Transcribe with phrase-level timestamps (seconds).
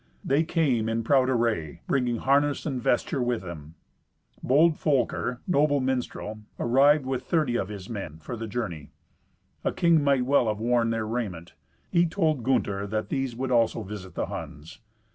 [0.25, 3.75] They came in proud array, bringing harness and vesture with them.
[4.41, 8.89] Bold Folker, a noble minstrel, arrived with thirty of his men for the journey.
[9.63, 11.53] A king might well have worn their raiment.
[11.91, 14.79] He told Gunther that these would also visit the Huns.